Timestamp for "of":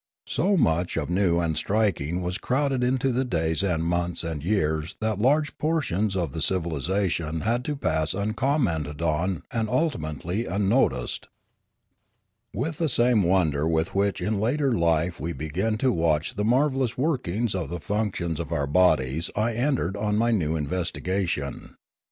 0.97-1.11, 6.17-6.31, 17.53-17.69, 18.39-18.49